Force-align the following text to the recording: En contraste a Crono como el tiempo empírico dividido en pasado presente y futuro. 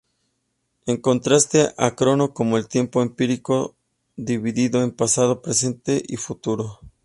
En 0.87 0.97
contraste 0.97 1.75
a 1.77 1.95
Crono 1.95 2.33
como 2.33 2.57
el 2.57 2.67
tiempo 2.67 3.03
empírico 3.03 3.75
dividido 4.15 4.81
en 4.81 4.89
pasado 4.95 5.43
presente 5.43 6.01
y 6.07 6.15
futuro. 6.17 6.79